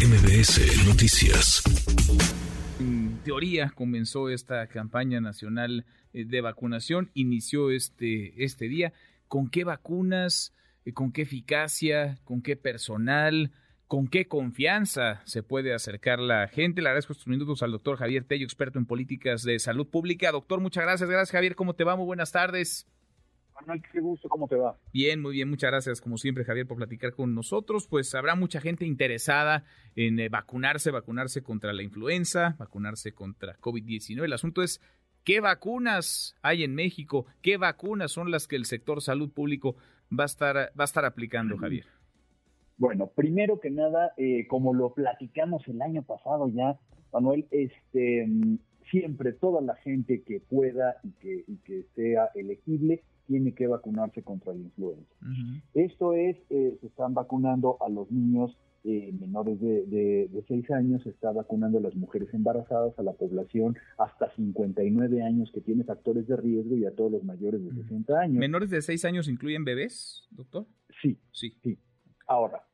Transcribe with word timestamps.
MBS 0.00 0.86
Noticias. 0.86 1.62
En 2.78 3.18
teoría 3.22 3.70
comenzó 3.74 4.30
esta 4.30 4.66
campaña 4.66 5.20
nacional 5.20 5.84
eh, 6.14 6.24
de 6.24 6.40
vacunación, 6.40 7.10
inició 7.12 7.70
este, 7.70 8.42
este 8.42 8.68
día. 8.68 8.94
¿Con 9.28 9.50
qué 9.50 9.64
vacunas? 9.64 10.54
Eh, 10.86 10.94
¿Con 10.94 11.12
qué 11.12 11.22
eficacia? 11.22 12.18
¿Con 12.24 12.40
qué 12.40 12.56
personal? 12.56 13.52
¿Con 13.88 14.08
qué 14.08 14.26
confianza 14.26 15.20
se 15.26 15.42
puede 15.42 15.74
acercar 15.74 16.18
la 16.18 16.48
gente? 16.48 16.80
Le 16.80 16.88
agradezco 16.88 17.12
estos 17.12 17.28
minutos 17.28 17.62
al 17.62 17.72
doctor 17.72 17.98
Javier 17.98 18.24
Tello, 18.24 18.46
experto 18.46 18.78
en 18.78 18.86
políticas 18.86 19.42
de 19.42 19.58
salud 19.58 19.86
pública. 19.86 20.32
Doctor, 20.32 20.60
muchas 20.60 20.84
gracias. 20.84 21.10
Gracias, 21.10 21.32
Javier. 21.32 21.54
¿Cómo 21.54 21.74
te 21.74 21.84
va? 21.84 21.94
Muy 21.96 22.06
buenas 22.06 22.32
tardes. 22.32 22.86
Manuel, 23.60 23.82
qué 23.92 24.00
gusto, 24.00 24.28
¿cómo 24.28 24.48
te 24.48 24.56
va? 24.56 24.76
Bien, 24.92 25.20
muy 25.20 25.32
bien, 25.32 25.48
muchas 25.48 25.70
gracias 25.70 26.00
como 26.00 26.16
siempre 26.16 26.44
Javier 26.44 26.66
por 26.66 26.76
platicar 26.76 27.12
con 27.12 27.34
nosotros. 27.34 27.86
Pues 27.86 28.14
habrá 28.14 28.34
mucha 28.34 28.60
gente 28.60 28.86
interesada 28.86 29.64
en 29.96 30.18
eh, 30.18 30.28
vacunarse, 30.28 30.90
vacunarse 30.90 31.42
contra 31.42 31.72
la 31.72 31.82
influenza, 31.82 32.56
vacunarse 32.58 33.12
contra 33.12 33.56
COVID-19. 33.58 34.24
El 34.24 34.32
asunto 34.32 34.62
es 34.62 34.80
qué 35.24 35.40
vacunas 35.40 36.36
hay 36.42 36.64
en 36.64 36.74
México, 36.74 37.26
qué 37.42 37.56
vacunas 37.56 38.12
son 38.12 38.30
las 38.30 38.46
que 38.46 38.56
el 38.56 38.64
sector 38.64 39.02
salud 39.02 39.30
público 39.30 39.76
va 40.16 40.24
a 40.24 40.26
estar, 40.26 40.56
va 40.56 40.84
a 40.84 40.84
estar 40.84 41.04
aplicando, 41.04 41.56
Javier. 41.58 41.86
Bueno, 42.78 43.08
primero 43.14 43.60
que 43.60 43.70
nada, 43.70 44.12
eh, 44.16 44.46
como 44.46 44.72
lo 44.72 44.94
platicamos 44.94 45.68
el 45.68 45.82
año 45.82 46.02
pasado 46.02 46.48
ya, 46.48 46.78
Manuel, 47.12 47.46
este 47.50 48.26
siempre 48.90 49.32
toda 49.32 49.60
la 49.60 49.76
gente 49.76 50.22
que 50.22 50.40
pueda 50.40 50.96
y 51.04 51.10
que, 51.12 51.44
y 51.46 51.56
que 51.58 51.84
sea 51.94 52.30
elegible 52.34 53.02
tiene 53.30 53.54
que 53.54 53.68
vacunarse 53.68 54.24
contra 54.24 54.52
la 54.52 54.58
influenza. 54.58 55.14
Esto 55.72 56.14
es, 56.14 56.36
eh, 56.50 56.76
se 56.80 56.86
están 56.88 57.14
vacunando 57.14 57.76
a 57.80 57.88
los 57.88 58.10
niños 58.10 58.58
eh, 58.82 59.12
menores 59.20 59.60
de, 59.60 59.86
de, 59.86 60.44
6 60.48 60.68
años, 60.72 61.04
se 61.04 61.10
está 61.10 61.30
vacunando 61.30 61.78
a 61.78 61.80
las 61.80 61.94
mujeres 61.94 62.28
embarazadas, 62.34 62.98
a 62.98 63.04
la 63.04 63.12
población 63.12 63.76
hasta 63.98 64.34
59 64.34 65.22
años 65.22 65.48
que 65.54 65.60
tiene 65.60 65.84
factores 65.84 66.26
de 66.26 66.36
riesgo 66.38 66.76
y 66.76 66.86
a 66.86 66.90
todos 66.90 67.12
los 67.12 67.22
mayores 67.22 67.64
de 67.64 67.72
60 67.82 68.18
años. 68.18 68.38
¿Menores 68.40 68.68
de 68.68 68.82
6 68.82 69.04
años 69.04 69.28
incluyen 69.28 69.64
bebés, 69.64 70.26
doctor? 70.32 70.66
Sí, 71.00 71.16
sí. 71.30 71.54
sí. 71.62 71.78
Ahora, 72.26 72.64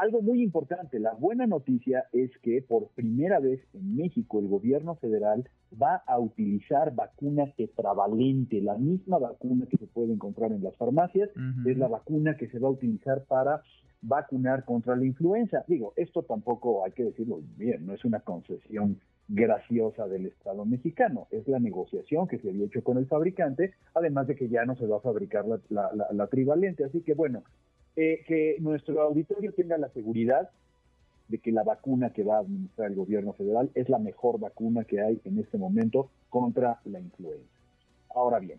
algo 0.00 0.22
muy 0.22 0.42
importante, 0.42 0.98
la 0.98 1.12
buena 1.12 1.46
noticia 1.46 2.06
es 2.12 2.30
que 2.38 2.62
por 2.62 2.88
primera 2.88 3.38
vez 3.38 3.60
en 3.74 3.96
México 3.96 4.40
el 4.40 4.48
gobierno 4.48 4.94
federal 4.96 5.46
va 5.80 5.96
a 6.06 6.18
utilizar 6.18 6.94
vacuna 6.94 7.44
tetravalente, 7.54 8.62
la 8.62 8.78
misma 8.78 9.18
vacuna 9.18 9.66
que 9.66 9.76
se 9.76 9.86
puede 9.86 10.14
encontrar 10.14 10.52
en 10.52 10.62
las 10.62 10.74
farmacias, 10.76 11.28
es 11.66 11.76
la 11.76 11.88
vacuna 11.88 12.38
que 12.38 12.48
se 12.48 12.58
va 12.58 12.68
a 12.68 12.72
utilizar 12.72 13.24
para 13.24 13.62
vacunar 14.00 14.64
contra 14.64 14.96
la 14.96 15.04
influenza. 15.04 15.64
Digo, 15.68 15.92
esto 15.96 16.22
tampoco 16.22 16.82
hay 16.82 16.92
que 16.92 17.04
decirlo 17.04 17.42
bien, 17.58 17.84
no 17.84 17.92
es 17.92 18.02
una 18.06 18.20
concesión 18.20 18.98
graciosa 19.28 20.08
del 20.08 20.26
Estado 20.26 20.64
mexicano, 20.64 21.28
es 21.30 21.46
la 21.46 21.60
negociación 21.60 22.26
que 22.26 22.38
se 22.38 22.48
había 22.48 22.64
hecho 22.64 22.82
con 22.82 22.96
el 22.96 23.06
fabricante, 23.06 23.74
además 23.94 24.26
de 24.28 24.34
que 24.34 24.48
ya 24.48 24.64
no 24.64 24.76
se 24.76 24.86
va 24.86 24.96
a 24.96 25.00
fabricar 25.00 25.44
la, 25.46 25.60
la 26.10 26.26
trivalente. 26.28 26.84
Así 26.84 27.02
que 27.02 27.12
bueno, 27.12 27.44
eh, 27.96 28.22
que 28.26 28.56
nuestro 28.60 29.00
auditorio 29.02 29.52
tenga 29.52 29.76
la 29.78 29.88
seguridad 29.90 30.50
de 31.28 31.38
que 31.38 31.52
la 31.52 31.62
vacuna 31.62 32.10
que 32.10 32.24
va 32.24 32.36
a 32.36 32.40
administrar 32.40 32.90
el 32.90 32.96
gobierno 32.96 33.32
federal 33.32 33.70
es 33.74 33.88
la 33.88 33.98
mejor 33.98 34.40
vacuna 34.40 34.84
que 34.84 35.00
hay 35.00 35.20
en 35.24 35.38
este 35.38 35.58
momento 35.58 36.10
contra 36.28 36.80
la 36.84 37.00
influenza. 37.00 37.46
Ahora 38.14 38.40
bien, 38.40 38.58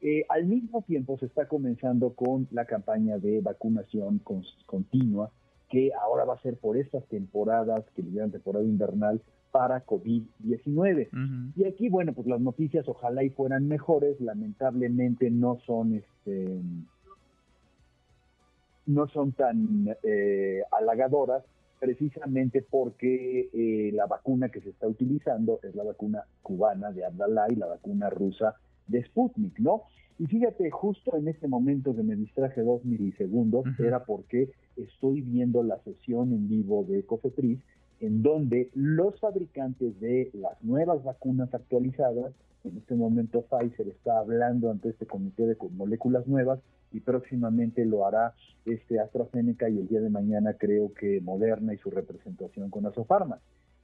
eh, 0.00 0.24
al 0.28 0.46
mismo 0.46 0.82
tiempo 0.82 1.18
se 1.18 1.26
está 1.26 1.46
comenzando 1.46 2.14
con 2.14 2.48
la 2.50 2.64
campaña 2.64 3.18
de 3.18 3.40
vacunación 3.40 4.20
continua, 4.66 5.30
que 5.68 5.90
ahora 5.94 6.24
va 6.24 6.34
a 6.34 6.42
ser 6.42 6.56
por 6.56 6.76
estas 6.76 7.04
temporadas 7.06 7.84
que 7.94 8.02
le 8.02 8.28
temporada 8.28 8.64
invernal 8.64 9.20
para 9.52 9.84
COVID-19. 9.86 11.52
Y 11.56 11.64
aquí, 11.64 11.88
bueno, 11.88 12.14
pues 12.14 12.26
las 12.26 12.40
noticias 12.40 12.88
ojalá 12.88 13.22
y 13.22 13.30
fueran 13.30 13.68
mejores, 13.68 14.20
lamentablemente 14.20 15.30
no 15.30 15.58
son 15.66 15.94
este 15.94 16.58
no 18.86 19.08
son 19.08 19.32
tan 19.32 19.88
eh, 20.02 20.62
halagadoras 20.70 21.44
precisamente 21.78 22.62
porque 22.62 23.50
eh, 23.52 23.90
la 23.92 24.06
vacuna 24.06 24.50
que 24.50 24.60
se 24.60 24.70
está 24.70 24.86
utilizando 24.86 25.58
es 25.62 25.74
la 25.74 25.82
vacuna 25.82 26.24
cubana 26.42 26.92
de 26.92 27.04
Abdalá 27.04 27.46
y 27.50 27.56
la 27.56 27.66
vacuna 27.66 28.08
rusa 28.08 28.54
de 28.86 29.04
Sputnik, 29.04 29.58
¿no? 29.58 29.82
Y 30.18 30.26
fíjate, 30.26 30.70
justo 30.70 31.16
en 31.16 31.26
este 31.26 31.48
momento 31.48 31.96
que 31.96 32.04
me 32.04 32.14
distraje 32.14 32.62
dos 32.62 32.84
milisegundos, 32.84 33.64
era 33.80 34.04
porque 34.04 34.52
estoy 34.76 35.22
viendo 35.22 35.64
la 35.64 35.78
sesión 35.82 36.32
en 36.32 36.48
vivo 36.48 36.84
de 36.88 37.04
Cofepris, 37.04 37.58
en 38.02 38.20
donde 38.20 38.68
los 38.74 39.18
fabricantes 39.20 39.98
de 40.00 40.28
las 40.34 40.62
nuevas 40.62 41.04
vacunas 41.04 41.54
actualizadas, 41.54 42.32
en 42.64 42.76
este 42.76 42.96
momento 42.96 43.42
Pfizer 43.42 43.86
está 43.88 44.18
hablando 44.18 44.72
ante 44.72 44.88
este 44.88 45.06
comité 45.06 45.46
de 45.46 45.56
moléculas 45.70 46.26
nuevas, 46.26 46.58
y 46.90 46.98
próximamente 46.98 47.84
lo 47.84 48.04
hará 48.04 48.34
este 48.66 48.98
AstraZeneca 48.98 49.70
y 49.70 49.78
el 49.78 49.86
día 49.86 50.00
de 50.00 50.10
mañana 50.10 50.54
creo 50.54 50.92
que 50.92 51.20
Moderna 51.20 51.74
y 51.74 51.78
su 51.78 51.90
representación 51.90 52.70
con 52.70 52.86
Asofarma. 52.86 53.38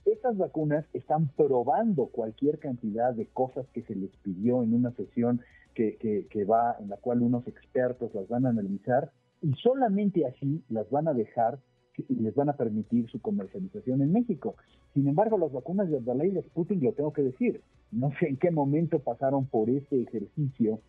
Estas 0.05 0.37
vacunas 0.37 0.85
están 0.93 1.29
probando 1.29 2.07
cualquier 2.07 2.59
cantidad 2.59 3.15
de 3.15 3.27
cosas 3.27 3.67
que 3.73 3.83
se 3.83 3.95
les 3.95 4.11
pidió 4.23 4.65
en 4.65 4.75
una 4.75 4.91
sesión 4.93 5.43
que, 5.75 5.97
que 6.29 6.45
va, 6.45 6.77
en 6.81 6.89
la 6.89 6.97
cual 6.97 7.23
unos 7.23 7.47
expertos 7.47 8.13
las 8.15 8.27
van 8.27 8.47
a 8.47 8.49
analizar 8.49 9.13
y 9.41 9.53
solamente 9.63 10.27
así 10.27 10.65
las 10.69 10.91
van 10.91 11.07
a 11.07 11.15
dejar 11.15 11.61
y 12.09 12.15
les 12.17 12.35
van 12.35 12.49
a 12.49 12.57
permitir 12.57 13.09
su 13.11 13.21
comercialización 13.21 14.03
en 14.03 14.13
México. 14.13 14.57
Sin 14.95 15.09
embargo, 15.09 15.39
las 15.39 15.53
vacunas 15.53 15.89
de 15.91 16.15
ley 16.15 16.31
de 16.31 16.43
Sputnik, 16.43 16.83
lo 16.83 16.93
tengo 16.93 17.13
que 17.13 17.23
decir, 17.23 17.61
no 17.91 18.11
sé 18.19 18.29
en 18.29 18.37
qué 18.37 18.51
momento 18.51 18.99
pasaron 18.99 19.47
por 19.47 19.71
este 19.71 20.03
ejercicio 20.03 20.81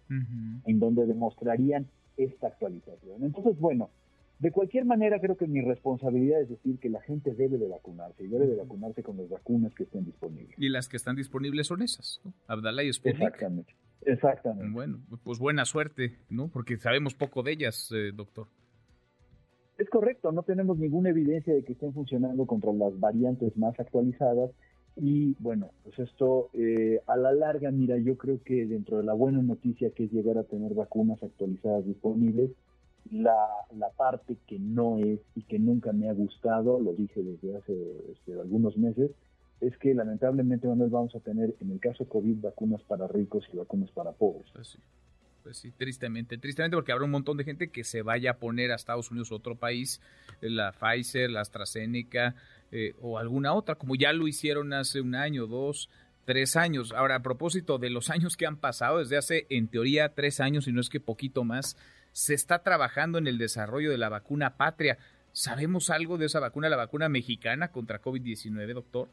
en 0.65 0.79
donde 0.79 1.05
demostrarían 1.05 1.87
esta 2.17 2.47
actualización. 2.47 3.23
Entonces, 3.23 3.57
bueno, 3.59 3.89
de 4.39 4.51
cualquier 4.51 4.85
manera 4.85 5.19
creo 5.19 5.35
que 5.37 5.47
mi 5.47 5.61
responsabilidad 5.61 6.41
es 6.41 6.49
decir 6.49 6.79
que 6.79 6.89
la 6.89 7.01
gente 7.01 7.33
debe 7.33 7.57
de 7.57 7.67
vacunarse 7.67 8.23
y 8.23 8.27
debe 8.27 8.47
de 8.47 8.55
vacunarse 8.55 9.03
con 9.03 9.17
las 9.17 9.29
vacunas 9.29 9.73
que 9.73 9.83
estén 9.83 10.05
disponibles. 10.05 10.55
Y 10.57 10.69
las 10.69 10.87
que 10.87 10.97
están 10.97 11.15
disponibles 11.15 11.67
son 11.67 11.81
esas, 11.81 12.21
¿no? 12.23 12.33
Abdalá 12.47 12.83
y 12.83 12.91
Sputnik. 12.91 13.21
Exactamente, 13.21 13.75
exactamente. 14.01 14.71
Bueno, 14.71 14.99
pues 15.23 15.39
buena 15.39 15.65
suerte, 15.65 16.17
¿no? 16.29 16.47
Porque 16.47 16.77
sabemos 16.77 17.15
poco 17.15 17.43
de 17.43 17.51
ellas, 17.51 17.91
eh, 17.93 18.11
doctor. 18.13 18.47
Es 19.79 19.89
correcto, 19.89 20.33
no 20.33 20.43
tenemos 20.43 20.77
ninguna 20.77 21.09
evidencia 21.09 21.53
de 21.53 21.63
que 21.63 21.71
estén 21.71 21.93
funcionando 21.93 22.45
contra 22.45 22.73
las 22.73 22.99
variantes 22.99 23.55
más 23.55 23.79
actualizadas 23.79 24.51
y 24.97 25.37
bueno, 25.39 25.71
pues 25.85 25.97
esto 25.99 26.49
eh, 26.53 26.99
a 27.07 27.15
la 27.15 27.31
larga, 27.31 27.71
mira, 27.71 27.97
yo 27.97 28.17
creo 28.17 28.43
que 28.43 28.65
dentro 28.65 28.97
de 28.97 29.03
la 29.03 29.13
buena 29.13 29.41
noticia 29.41 29.91
que 29.91 30.03
es 30.03 30.11
llegar 30.11 30.37
a 30.37 30.43
tener 30.43 30.73
vacunas 30.73 31.23
actualizadas 31.23 31.85
disponibles, 31.85 32.51
la, 33.09 33.47
parte 33.95 34.35
que 34.47 34.59
no 34.59 34.97
es 34.97 35.21
y 35.35 35.43
que 35.43 35.59
nunca 35.59 35.93
me 35.93 36.09
ha 36.09 36.13
gustado, 36.13 36.81
lo 36.81 36.91
dije 36.91 37.23
desde 37.23 37.55
hace 37.55 37.73
este, 38.11 38.33
algunos 38.33 38.77
meses, 38.77 39.11
es 39.61 39.77
que 39.77 39.93
lamentablemente 39.93 40.67
no 40.67 40.89
vamos 40.89 41.15
a 41.15 41.21
tener 41.21 41.55
en 41.61 41.71
el 41.71 41.79
caso 41.79 42.07
COVID 42.07 42.41
vacunas 42.41 42.81
para 42.83 43.07
ricos 43.07 43.45
y 43.53 43.57
vacunas 43.57 43.91
para 43.91 44.11
pobres. 44.11 44.45
Pues 44.53 44.77
pues 45.43 45.57
sí, 45.57 45.71
tristemente, 45.71 46.37
tristemente 46.37 46.75
porque 46.75 46.91
habrá 46.91 47.05
un 47.05 47.11
montón 47.11 47.37
de 47.37 47.43
gente 47.43 47.69
que 47.69 47.83
se 47.83 48.01
vaya 48.01 48.31
a 48.31 48.37
poner 48.37 48.71
a 48.71 48.75
Estados 48.75 49.11
Unidos 49.11 49.31
o 49.31 49.35
otro 49.35 49.55
país, 49.55 50.01
la 50.41 50.71
Pfizer, 50.71 51.29
la 51.29 51.41
AstraZeneca 51.41 52.35
eh, 52.71 52.93
o 53.01 53.17
alguna 53.17 53.53
otra, 53.53 53.75
como 53.75 53.95
ya 53.95 54.13
lo 54.13 54.27
hicieron 54.27 54.73
hace 54.73 55.01
un 55.01 55.15
año, 55.15 55.47
dos, 55.47 55.89
tres 56.25 56.55
años. 56.55 56.91
Ahora, 56.91 57.15
a 57.15 57.23
propósito 57.23 57.77
de 57.79 57.89
los 57.89 58.09
años 58.09 58.37
que 58.37 58.45
han 58.45 58.57
pasado, 58.57 58.99
desde 58.99 59.17
hace 59.17 59.47
en 59.49 59.67
teoría 59.67 60.13
tres 60.13 60.39
años, 60.39 60.67
y 60.67 60.71
no 60.71 60.81
es 60.81 60.89
que 60.89 60.99
poquito 60.99 61.43
más, 61.43 61.77
se 62.11 62.33
está 62.33 62.63
trabajando 62.63 63.17
en 63.17 63.27
el 63.27 63.37
desarrollo 63.37 63.89
de 63.89 63.97
la 63.97 64.09
vacuna 64.09 64.57
patria. 64.57 64.97
¿Sabemos 65.31 65.89
algo 65.89 66.17
de 66.17 66.25
esa 66.25 66.39
vacuna, 66.39 66.69
la 66.69 66.75
vacuna 66.75 67.09
mexicana 67.09 67.71
contra 67.71 68.01
COVID-19, 68.01 68.73
doctor? 68.73 69.09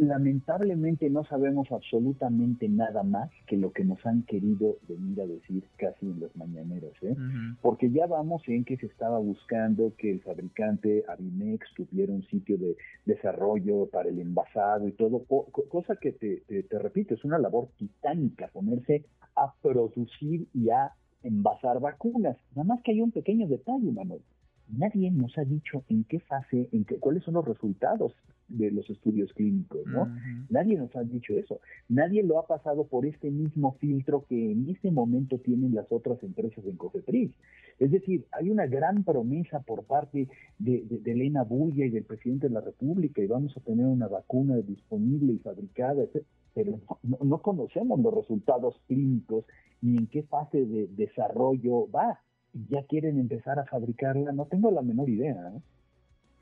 Lamentablemente 0.00 1.10
no 1.10 1.24
sabemos 1.24 1.70
absolutamente 1.70 2.68
nada 2.68 3.02
más 3.02 3.30
que 3.46 3.56
lo 3.56 3.70
que 3.72 3.84
nos 3.84 4.04
han 4.06 4.22
querido 4.22 4.78
venir 4.88 5.20
a 5.20 5.26
decir 5.26 5.64
casi 5.76 6.06
en 6.06 6.20
los 6.20 6.34
mañaneros, 6.36 6.92
¿eh? 7.02 7.14
porque 7.60 7.90
ya 7.90 8.06
vamos 8.06 8.42
en 8.46 8.64
que 8.64 8.78
se 8.78 8.86
estaba 8.86 9.18
buscando 9.18 9.92
que 9.98 10.10
el 10.10 10.20
fabricante 10.22 11.04
Avimex 11.06 11.66
tuviera 11.74 12.12
un 12.12 12.22
sitio 12.28 12.56
de 12.56 12.76
desarrollo 13.04 13.86
para 13.86 14.08
el 14.08 14.18
envasado 14.18 14.88
y 14.88 14.92
todo, 14.92 15.24
cosa 15.68 15.96
que 15.96 16.12
te, 16.12 16.42
te 16.62 16.78
repito, 16.78 17.14
es 17.14 17.24
una 17.24 17.38
labor 17.38 17.68
titánica 17.76 18.48
ponerse 18.48 19.04
a 19.36 19.52
producir 19.62 20.46
y 20.54 20.70
a 20.70 20.92
envasar 21.22 21.78
vacunas. 21.80 22.36
Nada 22.54 22.64
más 22.64 22.82
que 22.82 22.92
hay 22.92 23.02
un 23.02 23.12
pequeño 23.12 23.46
detalle, 23.46 23.92
Manuel. 23.92 24.22
Nadie 24.72 25.10
nos 25.10 25.36
ha 25.38 25.44
dicho 25.44 25.84
en 25.88 26.04
qué 26.04 26.20
fase, 26.20 26.68
en 26.72 26.84
qué, 26.84 26.96
cuáles 26.98 27.24
son 27.24 27.34
los 27.34 27.46
resultados 27.46 28.12
de 28.50 28.70
los 28.70 28.88
estudios 28.90 29.32
clínicos, 29.32 29.86
¿no? 29.86 30.08
Nadie 30.48 30.76
nos 30.76 30.94
ha 30.96 31.02
dicho 31.02 31.34
eso. 31.34 31.60
Nadie 31.88 32.22
lo 32.22 32.38
ha 32.38 32.46
pasado 32.46 32.84
por 32.84 33.06
este 33.06 33.30
mismo 33.30 33.76
filtro 33.78 34.24
que 34.28 34.52
en 34.52 34.68
este 34.68 34.90
momento 34.90 35.38
tienen 35.38 35.74
las 35.74 35.86
otras 35.90 36.22
empresas 36.22 36.64
en 36.64 36.76
Cofepris. 36.76 37.30
Es 37.78 37.90
decir, 37.92 38.26
hay 38.32 38.50
una 38.50 38.66
gran 38.66 39.04
promesa 39.04 39.60
por 39.60 39.84
parte 39.84 40.28
de, 40.58 40.84
Elena 41.04 41.44
Bulla 41.44 41.86
y 41.86 41.90
del 41.90 42.04
presidente 42.04 42.48
de 42.48 42.54
la 42.54 42.60
República 42.60 43.22
y 43.22 43.26
vamos 43.26 43.56
a 43.56 43.60
tener 43.60 43.86
una 43.86 44.08
vacuna 44.08 44.56
disponible 44.56 45.32
y 45.32 45.38
fabricada, 45.38 46.04
pero 46.52 46.80
no 47.02 47.42
conocemos 47.42 48.00
los 48.00 48.12
resultados 48.12 48.80
clínicos 48.88 49.44
ni 49.80 49.96
en 49.96 50.06
qué 50.08 50.24
fase 50.24 50.66
de 50.66 50.88
desarrollo 50.88 51.88
va 51.90 52.18
ya 52.52 52.82
quieren 52.84 53.18
empezar 53.18 53.58
a 53.58 53.64
fabricarla, 53.64 54.32
no 54.32 54.46
tengo 54.46 54.70
la 54.70 54.82
menor 54.82 55.08
idea. 55.08 55.52
¿eh? 55.54 55.60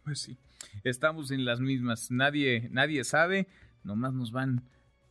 Pues 0.05 0.20
sí, 0.20 0.38
estamos 0.84 1.31
en 1.31 1.44
las 1.44 1.60
mismas, 1.60 2.10
nadie, 2.10 2.69
nadie 2.70 3.05
sabe, 3.05 3.46
nomás 3.84 4.14
nos 4.14 4.32
van 4.32 4.62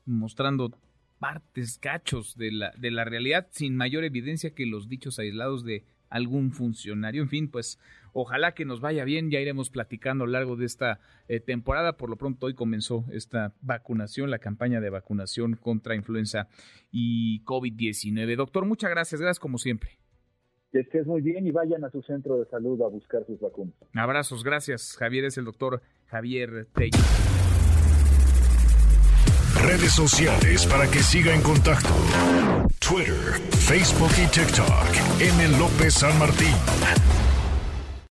mostrando 0.05 0.71
partes, 1.19 1.77
cachos 1.79 2.37
de 2.37 2.51
la, 2.51 2.71
de 2.77 2.91
la 2.91 3.03
realidad 3.03 3.47
sin 3.51 3.75
mayor 3.75 4.03
evidencia 4.03 4.51
que 4.51 4.65
los 4.65 4.87
dichos 4.87 5.19
aislados 5.19 5.63
de 5.63 5.83
algún 6.09 6.51
funcionario. 6.51 7.21
En 7.21 7.29
fin, 7.29 7.49
pues 7.49 7.79
ojalá 8.13 8.53
que 8.53 8.65
nos 8.65 8.81
vaya 8.81 9.03
bien, 9.03 9.29
ya 9.29 9.39
iremos 9.39 9.69
platicando 9.69 10.23
a 10.23 10.27
lo 10.27 10.33
largo 10.33 10.55
de 10.55 10.65
esta 10.65 10.99
eh, 11.27 11.39
temporada. 11.39 11.97
Por 11.97 12.09
lo 12.09 12.15
pronto 12.15 12.45
hoy 12.45 12.53
comenzó 12.53 13.05
esta 13.11 13.53
vacunación, 13.61 14.31
la 14.31 14.39
campaña 14.39 14.79
de 14.79 14.89
vacunación 14.89 15.55
contra 15.55 15.95
influenza 15.95 16.47
y 16.91 17.43
COVID-19. 17.43 18.35
Doctor, 18.35 18.65
muchas 18.65 18.89
gracias, 18.89 19.21
gracias 19.21 19.39
como 19.39 19.57
siempre. 19.57 19.97
Que 20.71 20.81
estés 20.81 21.07
muy 21.07 21.21
bien 21.21 21.47
y 21.47 21.51
vayan 21.51 21.83
a 21.85 21.91
su 21.91 22.01
centro 22.01 22.37
de 22.39 22.45
salud 22.49 22.81
a 22.81 22.87
buscar 22.87 23.25
sus 23.25 23.39
vacunas. 23.39 23.73
Abrazos, 23.93 24.43
gracias. 24.43 24.95
Javier 24.97 25.25
es 25.25 25.37
el 25.37 25.45
doctor 25.45 25.81
Javier 26.07 26.67
Tey. 26.73 26.91
Redes 29.61 29.91
sociales 29.91 30.65
para 30.67 30.89
que 30.89 30.99
siga 30.99 31.33
en 31.33 31.41
contacto: 31.41 31.89
Twitter, 32.79 33.39
Facebook 33.67 34.11
y 34.17 34.27
TikTok. 34.27 35.21
M. 35.21 35.57
López 35.57 35.93
San 35.93 36.17
Martín. 36.19 36.53